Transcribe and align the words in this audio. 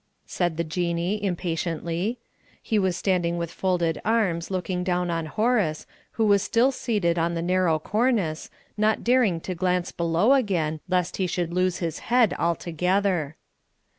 said 0.25 0.57
the 0.57 0.63
Jinnee, 0.63 1.21
impatiently. 1.23 2.17
He 2.59 2.79
was 2.79 2.97
standing 2.97 3.37
with 3.37 3.51
folded 3.51 4.01
arms 4.03 4.49
looking 4.49 4.83
down 4.83 5.11
on 5.11 5.27
Horace, 5.27 5.85
who 6.13 6.25
was 6.25 6.41
still 6.41 6.71
seated 6.71 7.19
on 7.19 7.35
the 7.35 7.41
narrow 7.43 7.77
cornice, 7.77 8.49
not 8.75 9.03
daring 9.03 9.39
to 9.41 9.53
glance 9.53 9.91
below 9.91 10.33
again, 10.33 10.79
lest 10.89 11.17
he 11.17 11.27
should 11.27 11.53
lose 11.53 11.77
his 11.77 11.99
head 12.09 12.33
altogether. 12.39 13.35